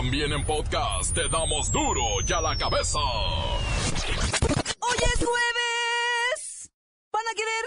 [0.00, 2.98] También en podcast te damos duro y a la cabeza.
[2.98, 6.70] ¡Hoy es jueves!
[7.12, 7.64] ¿Van a querer?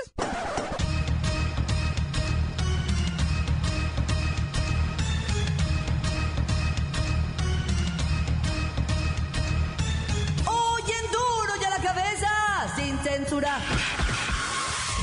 [10.47, 12.31] Hoy en duro y a la cabeza,
[12.75, 13.59] sin censura.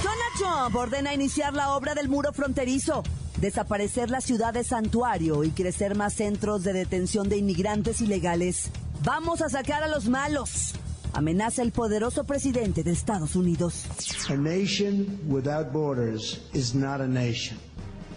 [0.03, 3.05] Donald Trump ordena iniciar la obra del muro fronterizo,
[3.41, 8.71] desaparecer la ciudad de santuario y crecer más centros de detención de inmigrantes ilegales.
[9.05, 10.75] Vamos a sacar a los malos.
[11.13, 13.85] Amenaza el poderoso presidente de Estados Unidos.
[14.29, 17.59] A nation without borders is not a nation.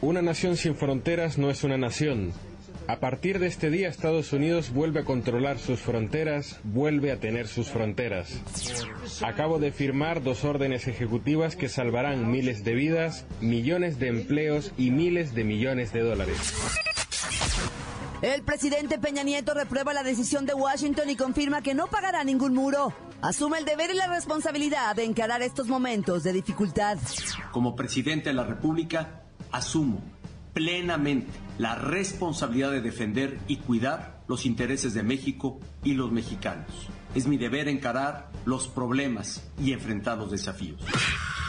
[0.02, 2.34] Una nación sin fronteras no es una nación.
[2.88, 7.48] A partir de este día Estados Unidos vuelve a controlar sus fronteras, vuelve a tener
[7.48, 8.42] sus fronteras.
[9.26, 14.92] Acabo de firmar dos órdenes ejecutivas que salvarán miles de vidas, millones de empleos y
[14.92, 16.38] miles de millones de dólares.
[18.22, 22.54] El presidente Peña Nieto reprueba la decisión de Washington y confirma que no pagará ningún
[22.54, 22.94] muro.
[23.22, 26.98] Asume el deber y la responsabilidad de encarar estos momentos de dificultad.
[27.52, 30.02] Como presidente de la República, asumo
[30.54, 36.72] plenamente la responsabilidad de defender y cuidar los intereses de México y los mexicanos.
[37.16, 40.82] Es mi deber encarar los problemas y enfrentar los desafíos.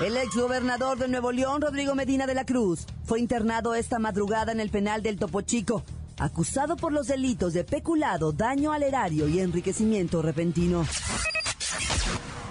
[0.05, 4.61] El exgobernador de Nuevo León, Rodrigo Medina de la Cruz, fue internado esta madrugada en
[4.61, 5.85] el penal del Topo Chico,
[6.19, 10.85] acusado por los delitos de peculado, daño al erario y enriquecimiento repentino.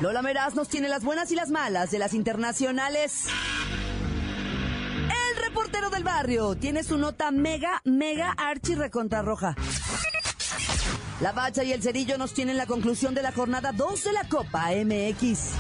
[0.01, 3.27] Lola Meraz nos tiene las buenas y las malas de las internacionales.
[5.94, 9.55] Del barrio tiene su nota mega, mega archi recontra roja.
[11.22, 14.27] La Bacha y el Cerillo nos tienen la conclusión de la jornada 2 de la
[14.27, 15.52] Copa MX.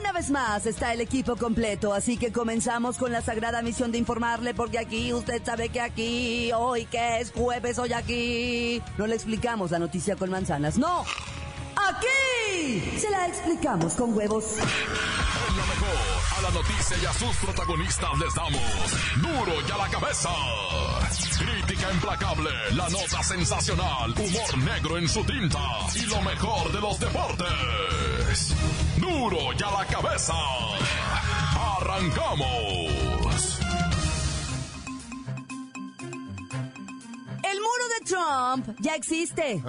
[0.00, 3.98] Una vez más está el equipo completo, así que comenzamos con la sagrada misión de
[3.98, 9.16] informarle, porque aquí usted sabe que aquí, hoy que es jueves, hoy aquí, no le
[9.16, 11.04] explicamos la noticia con manzanas, no.
[11.76, 14.56] Aquí se la explicamos con huevos.
[16.40, 18.62] A la noticia y a sus protagonistas les damos
[19.16, 20.30] duro y a la cabeza.
[21.38, 25.58] Crítica implacable, la nota sensacional, humor negro en su tinta
[25.94, 28.54] y lo mejor de los deportes.
[28.96, 30.32] Duro y a la cabeza.
[31.76, 33.60] Arrancamos.
[37.42, 39.62] El muro de Trump ya existe.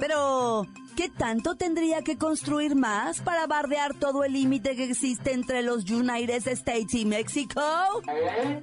[0.00, 5.62] Pero, ¿qué tanto tendría que construir más para bardear todo el límite que existe entre
[5.62, 7.60] los United States y México?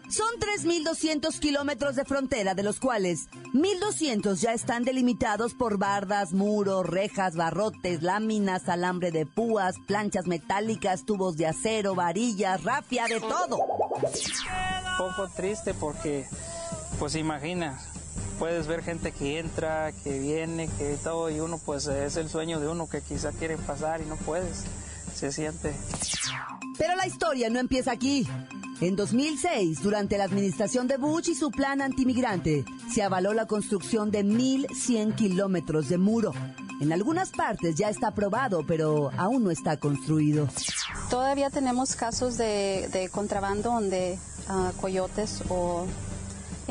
[0.10, 6.86] Son 3.200 kilómetros de frontera, de los cuales 1.200 ya están delimitados por bardas, muros,
[6.86, 13.60] rejas, barrotes, láminas, alambre de púas, planchas metálicas, tubos de acero, varillas, rafia, de todo.
[14.98, 16.26] poco triste porque,
[17.00, 17.80] pues imagina,
[18.42, 22.60] puedes ver gente que entra, que viene, que todo, y uno pues es el sueño
[22.60, 24.64] de uno que quizá quiere pasar y no puedes,
[25.14, 25.72] se siente.
[26.76, 28.28] Pero la historia no empieza aquí.
[28.82, 34.10] En 2006, durante la administración de Bush y su plan antimigrante, se avaló la construcción
[34.10, 36.34] de 1.100 kilómetros de muro.
[36.82, 40.48] En algunas partes ya está aprobado, pero aún no está construido.
[41.12, 45.86] Todavía tenemos casos de, de contrabando donde ah, coyotes o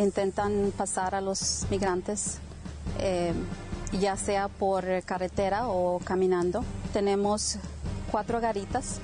[0.03, 2.39] intentan pasar a los migrantes,
[2.99, 3.33] eh,
[3.93, 6.65] ya sea por carretera o caminando.
[6.93, 7.59] Tenemos
[8.11, 9.01] cuatro garitas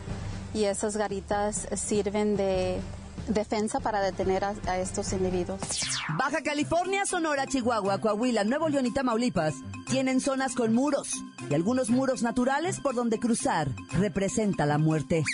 [0.55, 2.81] y esas garitas sirven de
[3.29, 5.61] defensa para detener a, a estos individuos.
[6.17, 9.55] Baja California, Sonora, Chihuahua, Coahuila, Nuevo León y Tamaulipas
[9.87, 11.11] tienen zonas con muros
[11.49, 15.25] y algunos muros naturales por donde cruzar representa la muerte.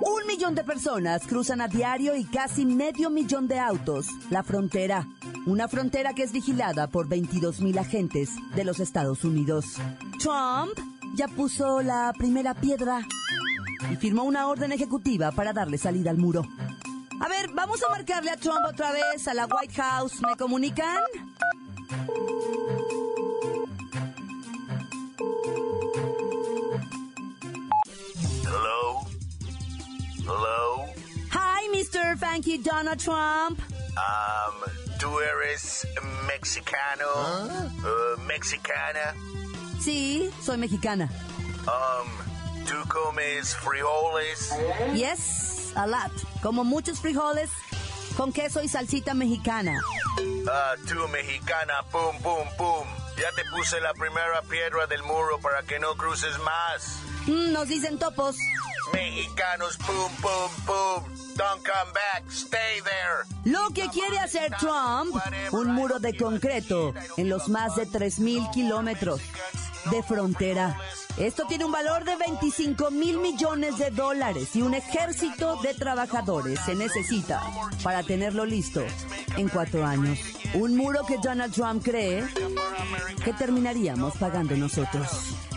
[0.00, 5.08] Un millón de personas cruzan a diario y casi medio millón de autos la frontera.
[5.46, 9.76] Una frontera que es vigilada por 22 mil agentes de los Estados Unidos.
[10.18, 10.78] Trump
[11.14, 13.06] ya puso la primera piedra
[13.90, 16.42] y firmó una orden ejecutiva para darle salida al muro.
[17.20, 20.20] A ver, vamos a marcarle a Trump otra vez a la White House.
[20.20, 21.02] ¿Me comunican?
[32.34, 32.42] Mr.
[32.42, 33.60] Funky Donald Trump.
[33.96, 35.86] Um, ¿tú eres
[36.26, 37.06] mexicano?
[37.84, 39.14] Uh, ¿Mexicana?
[39.80, 41.08] Sí, soy mexicana.
[41.66, 44.50] Um, ¿tú comes frijoles?
[44.94, 46.10] Yes, a lot.
[46.42, 47.50] Como muchos frijoles
[48.16, 49.80] con queso y salsita mexicana.
[50.50, 52.86] Ah, tú mexicana, pum, pum, pum.
[53.16, 56.98] Ya te puse la primera piedra del muro para que no cruces más.
[57.26, 58.36] Mm, nos dicen topos.
[58.92, 61.23] Mexicanos, pum, pum, pum.
[61.36, 62.24] Don't come back.
[62.30, 63.24] Stay there.
[63.44, 65.14] Lo que quiere hacer Trump,
[65.52, 69.20] un muro de concreto en los más de 3.000 kilómetros
[69.90, 70.76] de frontera.
[71.16, 76.58] Esto tiene un valor de 25 mil millones de dólares y un ejército de trabajadores
[76.66, 77.40] se necesita
[77.84, 78.84] para tenerlo listo
[79.36, 80.18] en cuatro años.
[80.54, 82.24] Un muro que Donald Trump cree
[83.24, 85.08] que terminaríamos pagando nosotros.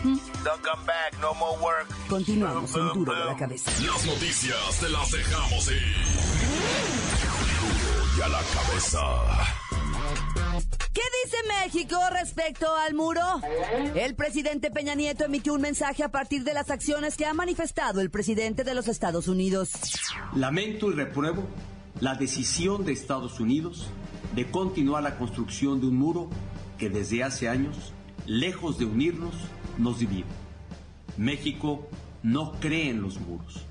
[0.04, 1.18] Don't come back.
[1.20, 1.88] No more work.
[2.08, 3.70] Continuamos en duro de la cabeza.
[3.84, 5.96] Las noticias te las dejamos ir.
[7.60, 9.67] Duro y a la cabeza.
[11.18, 13.22] ¿Qué dice México respecto al muro?
[13.94, 18.00] El presidente Peña Nieto emitió un mensaje a partir de las acciones que ha manifestado
[18.00, 19.70] el presidente de los Estados Unidos.
[20.34, 21.44] Lamento y repruebo
[22.00, 23.88] la decisión de Estados Unidos
[24.34, 26.28] de continuar la construcción de un muro
[26.76, 27.92] que desde hace años,
[28.26, 29.34] lejos de unirnos,
[29.76, 30.26] nos divide.
[31.16, 31.88] México
[32.22, 33.64] no cree en los muros.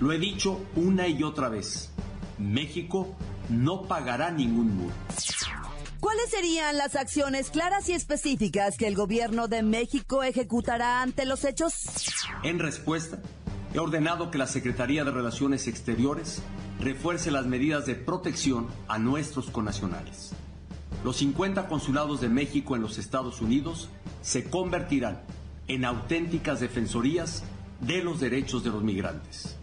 [0.00, 1.90] Lo he dicho una y otra vez.
[2.38, 3.14] México
[3.50, 4.94] no pagará ningún muro.
[6.00, 11.44] ¿Cuáles serían las acciones claras y específicas que el gobierno de México ejecutará ante los
[11.44, 11.72] hechos?
[12.44, 13.18] En respuesta,
[13.74, 16.40] he ordenado que la Secretaría de Relaciones Exteriores
[16.78, 20.30] refuerce las medidas de protección a nuestros connacionales.
[21.02, 23.88] Los 50 consulados de México en los Estados Unidos
[24.22, 25.22] se convertirán
[25.66, 27.42] en auténticas defensorías
[27.80, 29.56] de los derechos de los migrantes.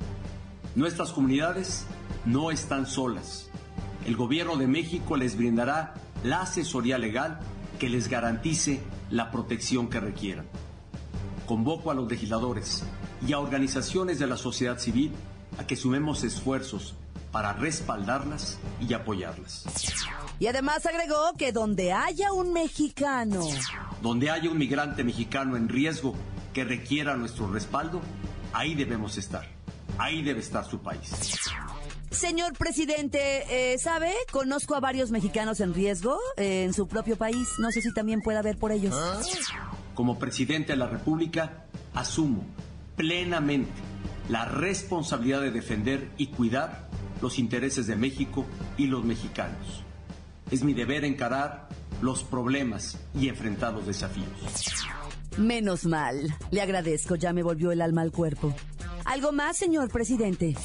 [0.75, 1.85] Nuestras comunidades
[2.25, 3.49] no están solas.
[4.05, 5.93] El gobierno de México les brindará
[6.25, 7.39] la asesoría legal
[7.79, 8.81] que les garantice
[9.11, 10.47] la protección que requieran.
[11.45, 12.83] Convoco a los legisladores
[13.25, 15.11] y a organizaciones de la sociedad civil
[15.59, 16.95] a que sumemos esfuerzos
[17.31, 19.65] para respaldarlas y apoyarlas.
[20.39, 23.41] Y además agregó que donde haya un mexicano
[24.01, 26.15] Donde haya un migrante mexicano en riesgo
[26.53, 28.01] que requiera nuestro respaldo,
[28.51, 29.47] ahí debemos estar.
[29.97, 31.11] Ahí debe estar su país.
[32.15, 34.13] Señor presidente, eh, ¿sabe?
[34.31, 37.47] Conozco a varios mexicanos en riesgo eh, en su propio país.
[37.59, 38.95] No sé si también pueda ver por ellos.
[39.93, 42.45] Como presidente de la República, asumo
[42.95, 43.73] plenamente
[44.29, 46.87] la responsabilidad de defender y cuidar
[47.21, 48.45] los intereses de México
[48.77, 49.83] y los mexicanos.
[50.51, 51.67] Es mi deber encarar
[52.01, 54.29] los problemas y enfrentar los desafíos.
[55.37, 56.33] Menos mal.
[56.51, 58.55] Le agradezco, ya me volvió el alma al cuerpo.
[59.03, 60.55] ¿Algo más, señor presidente?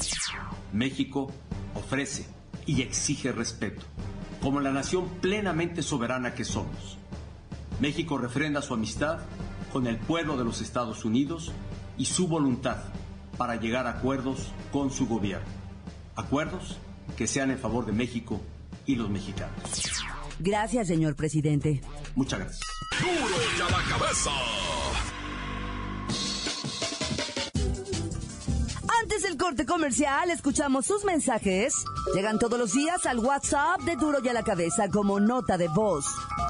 [0.73, 1.31] México
[1.75, 2.25] ofrece
[2.65, 3.85] y exige respeto,
[4.41, 6.97] como la nación plenamente soberana que somos.
[7.79, 9.19] México refrenda su amistad
[9.73, 11.51] con el pueblo de los Estados Unidos
[11.97, 12.77] y su voluntad
[13.37, 15.47] para llegar a acuerdos con su gobierno.
[16.15, 16.77] Acuerdos
[17.17, 18.41] que sean en favor de México
[18.85, 19.55] y los mexicanos.
[20.39, 21.81] Gracias, señor presidente.
[22.15, 22.61] Muchas gracias.
[22.99, 24.31] Duro y a la cabeza.
[29.51, 31.73] Corte comercial, escuchamos sus mensajes.
[32.15, 35.67] Llegan todos los días al WhatsApp de Duro y a la Cabeza como nota de
[35.67, 36.05] voz.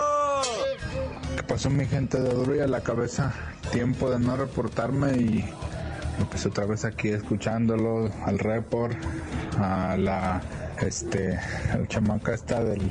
[1.50, 3.32] ¿Qué pasó mi gente de duro y a la cabeza?
[3.72, 5.44] Tiempo de no reportarme y
[6.20, 8.96] empecé otra vez aquí escuchándolo al report,
[9.58, 10.40] a la
[10.80, 11.40] este
[11.74, 12.88] el chamaca esta del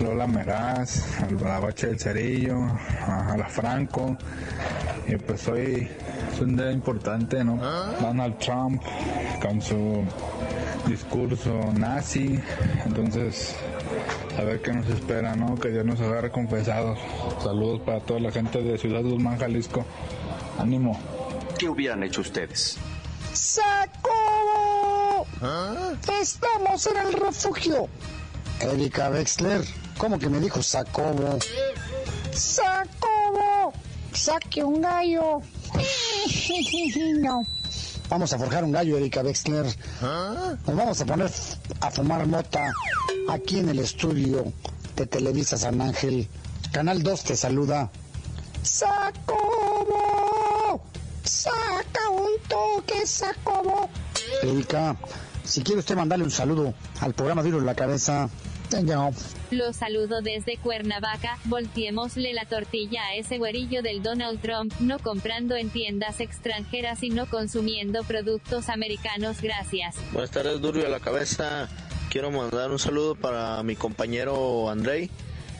[0.00, 2.58] Lola Meraz, al Balabache del Cerillo,
[3.06, 4.16] a, a la Franco.
[5.06, 5.90] Y pues hoy
[6.32, 7.58] es un día importante, ¿no?
[8.00, 8.82] Donald Trump
[9.42, 10.04] con su
[10.88, 12.40] discurso nazi.
[12.84, 13.54] Entonces,
[14.38, 15.54] a ver qué nos espera, ¿no?
[15.56, 16.98] Que Dios nos agarre confesados.
[17.42, 19.84] Saludos para toda la gente de Ciudad Guzmán, Jalisco.
[20.58, 20.98] Ánimo.
[21.58, 22.78] ¿Qué hubieran hecho ustedes?
[23.32, 25.26] ¡Saco!
[26.20, 27.88] Estamos en el refugio.
[28.60, 29.64] Erika Wexler,
[29.96, 31.38] ¿cómo que me dijo Sacobo?
[32.32, 33.72] ¡Sacobo!
[34.12, 35.40] ¡Saque un gallo!
[37.20, 37.57] no.
[38.08, 39.66] Vamos a forjar un gallo, Erika Wexler.
[40.66, 41.30] Nos vamos a poner
[41.80, 42.72] a fumar mota
[43.28, 44.50] aquí en el estudio
[44.96, 46.26] de Televisa San Ángel.
[46.72, 47.90] Canal 2 te saluda.
[48.62, 50.00] ¡Sacobo!
[51.22, 53.90] ¡Saca un toque, Sacobo!
[54.42, 54.96] Erika,
[55.44, 58.30] si quiere usted mandarle un saludo al programa Duro en la Cabeza.
[59.50, 65.56] Lo saludo desde Cuernavaca, volteémosle la tortilla a ese güerillo del Donald Trump, no comprando
[65.56, 69.96] en tiendas extranjeras y no consumiendo productos americanos, gracias.
[70.12, 71.68] Buenas tardes, Duro y a la cabeza.
[72.10, 75.10] Quiero mandar un saludo para mi compañero Andrei,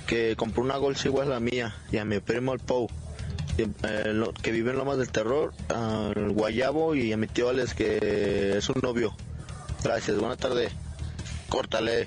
[0.06, 2.88] que compró una bolsa igual a la mía, y a mi primo el Pou.
[3.58, 7.74] eh, lo- que vive en Lomas del Terror, al Guayabo y a mi tío Alex
[7.74, 9.14] que es un novio.
[9.82, 10.68] Gracias, buena tarde.
[11.48, 12.06] Córtale.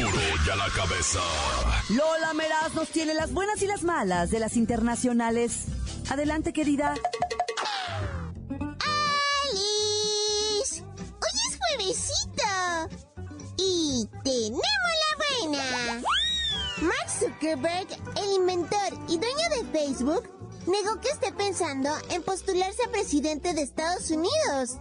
[0.00, 1.20] Duro y a la cabeza.
[1.88, 5.64] Lola Meraz nos tiene las buenas y las malas de las internacionales.
[6.08, 6.94] Adelante, querida.
[9.50, 10.82] ¡Alice!
[10.82, 12.96] Hoy es juevesito.
[13.56, 15.16] Y tenemos la
[15.48, 16.02] buena.
[16.82, 17.88] Mark Zuckerberg,
[18.22, 20.28] el inventor y dueño de Facebook,
[20.68, 24.78] negó que esté pensando en postularse a presidente de Estados Unidos.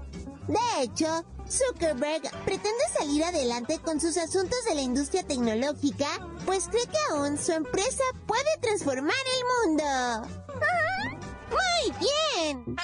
[0.48, 6.08] De hecho, Zuckerberg pretende salir adelante con sus asuntos de la industria tecnológica,
[6.46, 9.84] pues cree que aún su empresa puede transformar el mundo.
[11.50, 12.75] ¡Muy bien!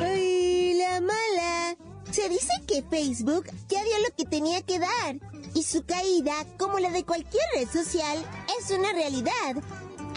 [0.00, 1.76] ¡Ay, la mala!
[2.10, 5.16] Se dice que Facebook ya dio lo que tenía que dar
[5.54, 8.24] y su caída, como la de cualquier red social,
[8.58, 9.56] es una realidad.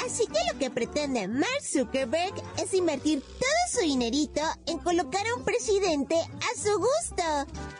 [0.05, 5.36] Así que lo que pretende Mark Zuckerberg es invertir todo su dinerito en colocar a
[5.36, 7.24] un presidente a su gusto.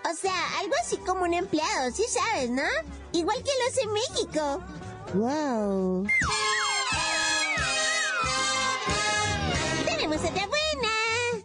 [0.10, 2.64] O sea, algo así como un empleado, sí sabes, ¿no?
[3.12, 4.64] Igual que lo hace México.
[5.16, 6.08] ¡Wow!
[9.86, 11.44] ¡Tenemos otra buena!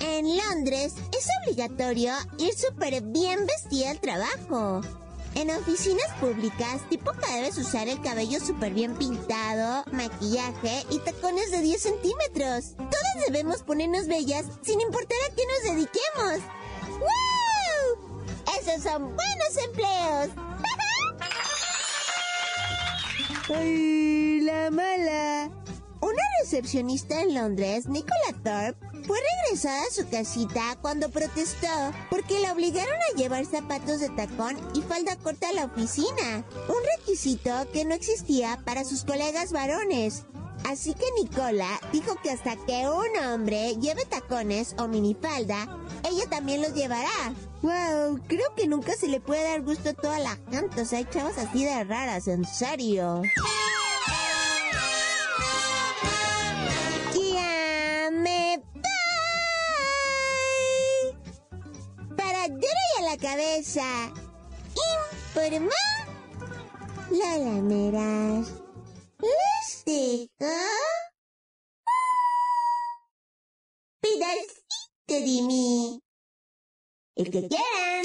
[0.00, 4.82] En Londres es obligatorio ir súper bien vestida al trabajo.
[5.36, 11.50] En oficinas públicas, tipo que debes usar el cabello súper bien pintado, maquillaje y tacones
[11.50, 12.74] de 10 centímetros.
[12.76, 16.40] Todas debemos ponernos bellas sin importar a qué nos dediquemos.
[16.88, 18.24] ¡Wow!
[18.58, 20.30] Esos son buenos empleos.
[23.54, 25.50] ¡Ay, la mala!
[26.00, 31.68] Una recepcionista en Londres, Nicola Thorpe, fue regresada a su casita cuando protestó
[32.10, 36.98] porque la obligaron a llevar zapatos de tacón y falda corta a la oficina, un
[36.98, 40.24] requisito que no existía para sus colegas varones.
[40.64, 45.68] Así que Nicola dijo que hasta que un hombre lleve tacones o minifalda,
[46.02, 47.34] ella también los llevará.
[47.62, 51.00] Wow, creo que nunca se le puede dar gusto a toda la gente, o sea,
[51.00, 53.22] así de raras, en serio.
[63.16, 64.12] La cabeza.
[65.34, 65.70] Informó
[67.10, 68.52] Lola Meras.
[69.20, 70.52] Les dejo
[74.00, 76.02] pedacito de mí.
[77.14, 78.04] El que quieran.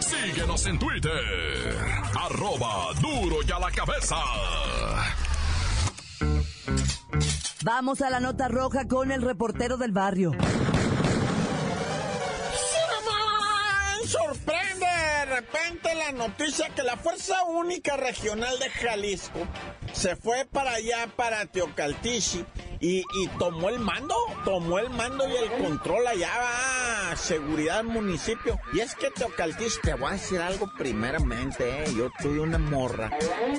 [0.00, 1.86] Síguenos en Twitter,
[2.18, 4.16] arroba duro y a la cabeza.
[7.62, 10.32] Vamos a la nota roja con el reportero del barrio.
[14.06, 19.40] Sorprende de repente la noticia que la Fuerza Única Regional de Jalisco
[19.92, 22.44] se fue para allá, para Teocaltichi,
[22.80, 27.86] y, y tomó el mando, tomó el mando y el control allá, va, seguridad del
[27.86, 28.60] municipio.
[28.74, 33.10] Y es que Teocaltichi, te voy a decir algo primeramente, eh, yo tuve una morra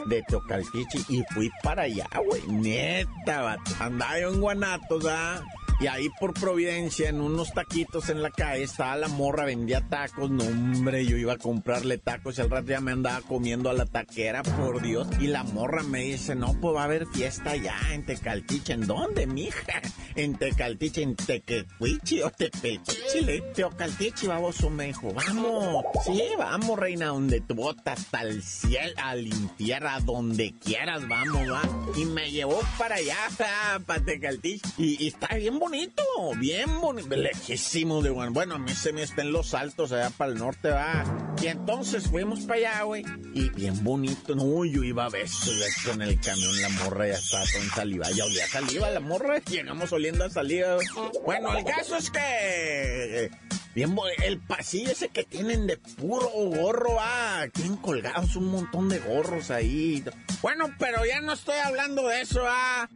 [0.06, 5.42] de Teocaltichi y fui para allá, güey, neta, andaba yo en Guanatos, ¿ah?
[5.80, 10.30] Y ahí por Providencia, en unos taquitos en la calle, estaba la morra, vendía tacos.
[10.30, 13.74] No, hombre, yo iba a comprarle tacos y al rato ya me andaba comiendo a
[13.74, 15.08] la taquera, por Dios.
[15.20, 18.74] Y la morra me dice, no, pues va a haber fiesta allá en Tecaltiche.
[18.74, 19.82] ¿En dónde, mija?
[20.16, 25.84] En Tecaltiche, en Tequecuichi o Tepelchichi, le Teocaltiche, baboso, me dijo, vamos.
[26.06, 31.52] Sí, vamos, reina, donde tu bota hasta el cielo, al infierno, a donde quieras, vamos,
[31.52, 31.62] va.
[31.98, 33.18] Y me llevó para allá,
[33.86, 34.66] para Tecaltiche.
[34.78, 36.04] Y, y está bien bonito,
[36.38, 38.34] bien bonito, lejísimo de Guan.
[38.34, 41.04] Bueno, a mí se me está en los altos allá para el norte, va.
[41.42, 43.04] Y entonces fuimos para allá, güey.
[43.34, 47.16] Y bien bonito, no, yo iba a beso, beso en el camión, la morra ya
[47.16, 48.12] estaba con saliva.
[48.12, 50.78] Ya olía saliva la morra, llegamos oliendo a saliva.
[51.26, 53.32] Bueno, el caso es que...
[53.74, 53.94] Bien,
[54.24, 59.50] el pasillo ese que tienen de puro gorro, ah, tienen colgados un montón de gorros
[59.50, 60.02] ahí.
[60.44, 62.88] Bueno, pero ya no estoy hablando de eso, ah.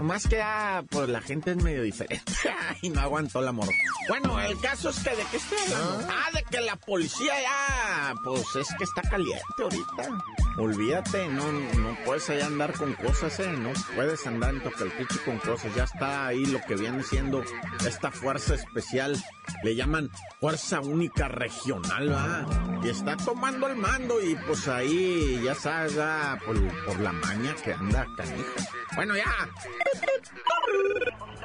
[0.00, 2.32] Más que ah, pues la gente es medio diferente
[2.82, 3.72] y no aguantó la morra.
[4.08, 6.08] Bueno, el caso es que de qué estoy hablando.
[6.10, 10.24] Ah, de que la policía ya, pues es que está caliente ahorita.
[10.58, 15.38] Olvídate, no, no puedes allá andar con cosas, eh, no puedes andar en Tocaltiche con
[15.38, 15.74] cosas.
[15.74, 17.42] Ya está ahí lo que viene siendo
[17.86, 19.16] esta fuerza especial.
[19.62, 20.10] Le llaman
[20.40, 22.46] Fuerza Única Regional, ¿va?
[22.82, 27.54] Y está tomando el mando y pues ahí ya sabes, ah, por, por la maña
[27.62, 28.70] que anda canija.
[28.94, 29.48] Bueno, ya.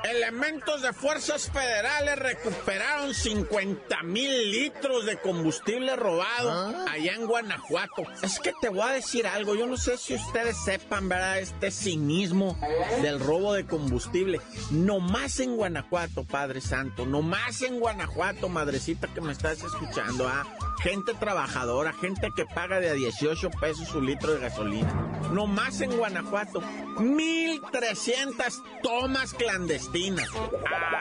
[0.04, 8.04] Elementos de fuerzas federales recuperaron 50 mil litros de combustible robado allá en Guanajuato.
[8.24, 11.40] Es que te voy a decir algo, yo no sé si ustedes sepan, ¿verdad?
[11.40, 12.58] Este cinismo
[13.02, 14.40] del robo de combustible.
[14.72, 20.28] No más en Guanajuato, Padre Santo, no más en Guanajuato, madrecita que me estás escuchando,
[20.28, 20.46] ¿ah?
[20.82, 24.92] Gente trabajadora, gente que paga de a 18 pesos su litro de gasolina.
[25.34, 26.62] No más en Guanajuato.
[26.62, 30.30] 1.300 tomas clandestinas.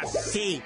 [0.03, 0.61] Así,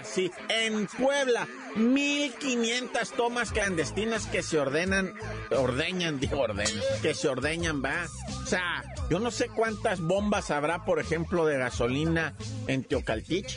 [0.00, 0.32] así.
[0.48, 1.46] En Puebla,
[1.76, 5.14] 1.500 tomas clandestinas que se ordenan,
[5.50, 8.06] ordeñan, digo ordenan, que se ordeñan, va.
[8.42, 12.34] O sea, yo no sé cuántas bombas habrá, por ejemplo, de gasolina
[12.66, 13.56] en Teocaltich.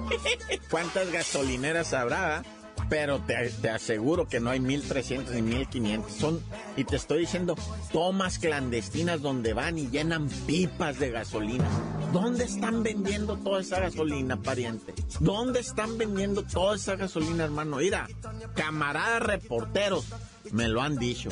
[0.70, 2.42] ¿Cuántas gasolineras habrá?
[2.90, 6.12] Pero te, te, aseguro que no hay 1300 ni 1500.
[6.12, 6.42] Son,
[6.76, 7.54] y te estoy diciendo,
[7.92, 11.68] tomas clandestinas donde van y llenan pipas de gasolina.
[12.12, 14.92] ¿Dónde están vendiendo toda esa gasolina, pariente?
[15.20, 17.76] ¿Dónde están vendiendo toda esa gasolina, hermano?
[17.76, 18.08] Mira,
[18.56, 20.06] camaradas reporteros,
[20.52, 21.30] me lo han dicho.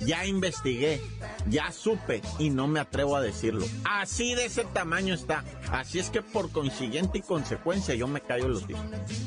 [0.00, 1.00] Ya investigué,
[1.48, 3.66] ya supe y no me atrevo a decirlo.
[3.84, 5.44] Así de ese tamaño está.
[5.70, 8.84] Así es que por consiguiente y consecuencia yo me callo los hijos.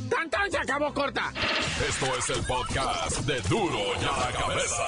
[0.09, 0.51] ¡Tan, tan!
[0.51, 1.31] ¡Se acabó corta!
[1.87, 4.83] Esto es el podcast de Duro y a la Cabeza.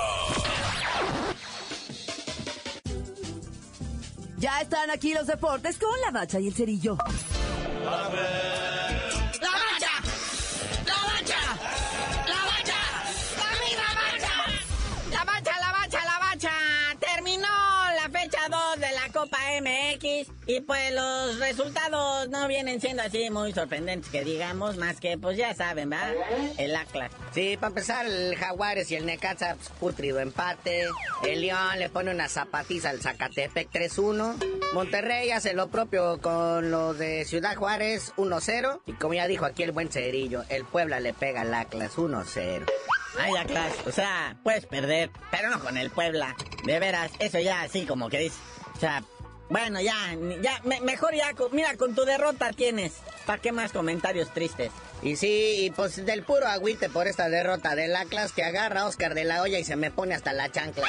[4.37, 6.97] Ya están aquí los deportes con la bacha y el cerillo.
[7.83, 8.09] ¡La
[20.47, 25.37] y pues los resultados no vienen siendo así muy sorprendentes que digamos, más que pues
[25.37, 26.11] ya saben, ¿va?
[26.57, 27.11] El Atlas.
[27.33, 30.87] Sí, para empezar el Jaguares y el Necaxa, pues, putrido empate.
[31.23, 34.35] El León le pone una zapatiza al Zacatepec 3-1.
[34.73, 38.81] Monterrey hace lo propio con los de Ciudad Juárez 1-0.
[38.85, 42.65] Y como ya dijo aquí el buen Cerillo, el Puebla le pega al Atlas 1-0.
[43.17, 46.35] Ay, Atlas, o sea, puedes perder, pero no con el Puebla.
[46.65, 48.37] De veras, eso ya así como que dice.
[48.75, 49.03] O sea,
[49.49, 49.95] bueno, ya,
[50.41, 52.93] ya, me, mejor ya, mira, con tu derrota tienes.
[53.25, 54.71] ¿Para qué más comentarios tristes?
[55.01, 59.13] Y sí, pues del puro agüite por esta derrota del Atlas que agarra a Oscar
[59.13, 60.87] de la olla y se me pone hasta la chancla.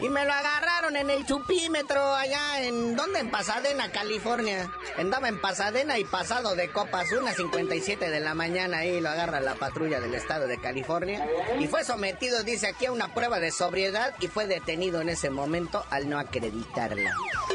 [0.00, 2.96] Y me lo agarraron en el chupímetro allá en...
[2.96, 3.20] ¿Dónde?
[3.20, 4.70] En Pasadena, California.
[4.98, 9.40] Andaba en Pasadena y pasado de copas, una 57 de la mañana ahí lo agarra
[9.40, 11.26] la patrulla del estado de California.
[11.58, 15.30] Y fue sometido, dice aquí, a una prueba de sobriedad y fue detenido en ese
[15.30, 17.12] momento al no acreditarla.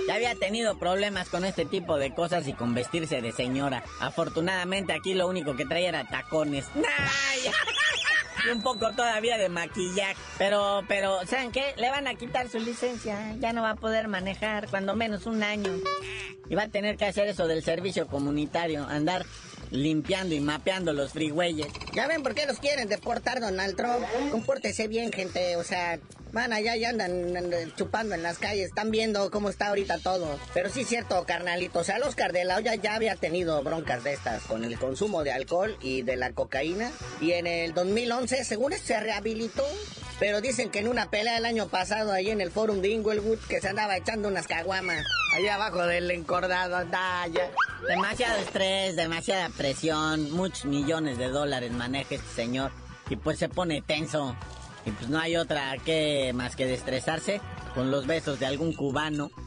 [0.08, 3.84] Ya había tenido problemas con este tipo de cosas y con vestirse de señora.
[4.00, 6.66] Afortunadamente aquí lo único que traía era tacones.
[8.52, 10.16] un poco todavía de maquillaje.
[10.38, 11.74] Pero, pero, ¿saben qué?
[11.78, 13.36] Le van a quitar su licencia.
[13.40, 15.72] Ya no va a poder manejar, cuando menos un año.
[16.50, 19.26] Y va a tener que hacer eso del servicio comunitario, andar
[19.72, 21.68] limpiando y mapeando los freeways.
[21.94, 24.06] Ya ven por qué los quieren deportar, Donald Trump.
[24.32, 25.56] Compórtese bien, gente.
[25.58, 26.00] O sea,
[26.32, 27.44] van allá y andan,
[27.76, 28.68] chupando en las calles.
[28.68, 30.40] Están viendo cómo está ahorita todo.
[30.54, 31.80] Pero sí es cierto, carnalito.
[31.80, 35.24] O sea, Oscar de la Hoya ya había tenido broncas de estas con el consumo
[35.24, 36.92] de alcohol y de la cocaína.
[37.22, 39.66] Y en el 2011, según se rehabilitó.
[40.20, 43.40] Pero dicen que en una pelea el año pasado ahí en el Forum de Inglewood
[43.48, 46.84] que se andaba echando unas caguamas allá abajo del encordado.
[46.86, 47.50] Da, ya.
[47.88, 52.72] Demasiado estrés, demasiada presión, muchos millones de dólares maneja este señor
[53.10, 54.36] y pues se pone tenso.
[54.90, 57.42] Y pues no hay otra que más que destresarse
[57.76, 59.30] con los besos de algún cubano.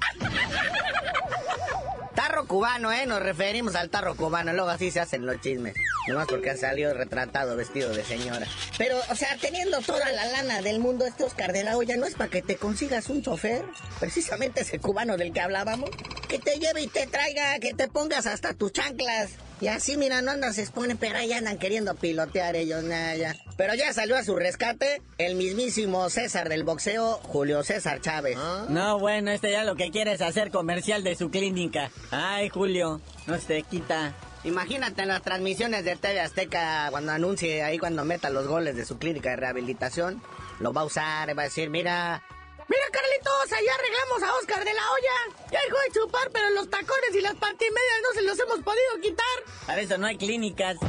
[2.14, 3.06] Tarro cubano, ¿eh?
[3.06, 4.52] Nos referimos al tarro cubano.
[4.52, 5.74] Luego así se hacen los chismes.
[6.06, 8.46] Nomás porque ha salido retratado vestido de señora.
[8.78, 12.06] Pero, o sea, teniendo toda la lana del mundo, este Oscar de la Hoya no
[12.06, 13.64] es para que te consigas un chofer.
[13.98, 15.90] Precisamente ese cubano del que hablábamos.
[16.28, 19.32] Que te lleve y te traiga, que te pongas hasta tus chanclas.
[19.62, 23.36] Y así, mira, no andan, se exponen, pero ahí andan queriendo pilotear ellos, nada, ya.
[23.56, 28.36] Pero ya salió a su rescate el mismísimo César del boxeo, Julio César Chávez.
[28.68, 31.92] No, bueno, este ya lo que quiere es hacer comercial de su clínica.
[32.10, 34.16] Ay, Julio, no se quita.
[34.42, 38.84] Imagínate en las transmisiones de TV Azteca cuando anuncie ahí cuando meta los goles de
[38.84, 40.20] su clínica de rehabilitación.
[40.58, 42.24] Lo va a usar, va a decir, mira,
[42.72, 45.36] Mira, Carlitos, ahí arreglamos a Oscar de la olla.
[45.50, 48.98] Ya dejó de chupar, pero los tacones y las pantimedias no se los hemos podido
[49.02, 49.26] quitar.
[49.66, 50.78] Para eso no hay clínicas.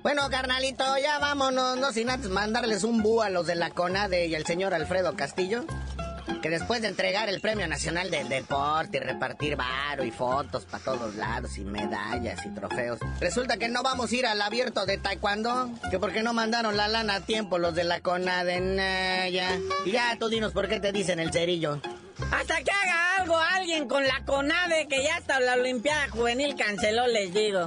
[0.00, 4.26] Bueno, carnalito, ya vámonos, no sin antes mandarles un bú a los de la CONADE
[4.26, 5.64] y al señor Alfredo Castillo.
[6.42, 10.84] Que después de entregar el Premio Nacional del Deporte y repartir varo y fotos para
[10.84, 14.98] todos lados y medallas y trofeos, resulta que no vamos a ir al abierto de
[14.98, 19.58] Taekwondo, que porque no mandaron la lana a tiempo los de la CONADE, nah, ya.
[19.84, 21.80] Y ya tú dinos por qué te dicen el cerillo.
[22.32, 27.06] Hasta que haga algo alguien con la CONADE, que ya hasta la Olimpiada Juvenil canceló,
[27.06, 27.66] les digo.